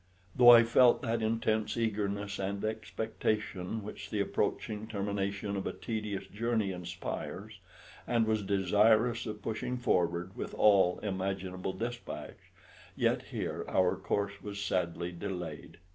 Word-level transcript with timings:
Though 0.35 0.49
I 0.49 0.63
felt 0.63 1.03
that 1.03 1.21
intense 1.21 1.77
eagerness 1.77 2.39
and 2.39 2.65
expectation 2.65 3.83
which 3.83 4.09
the 4.09 4.19
approaching 4.19 4.87
termination 4.87 5.55
of 5.55 5.67
a 5.67 5.73
tedious 5.73 6.25
journey 6.25 6.71
inspires, 6.71 7.59
and 8.07 8.25
was 8.25 8.41
desirous 8.41 9.27
of 9.27 9.43
pushing 9.43 9.77
forward 9.77 10.35
with 10.35 10.55
all 10.55 10.97
imaginable 11.03 11.73
despatch, 11.73 12.51
yet 12.95 13.21
here 13.25 13.63
our 13.69 13.95
course 13.95 14.41
was 14.41 14.59
sadly 14.59 15.11
delayed. 15.11 15.77